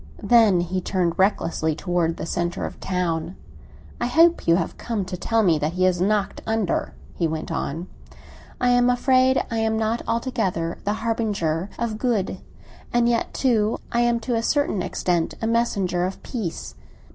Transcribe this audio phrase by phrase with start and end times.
[0.23, 3.35] Then he turned recklessly toward the centre of the town.
[3.99, 7.51] "I hope you have come to tell me that he has knocked under," he went
[7.51, 7.85] on.
[8.59, 12.39] "I am afraid I am not altogether a harbinger of good;
[12.91, 16.73] and yet, too, I am to a certain extent a messenger of peace.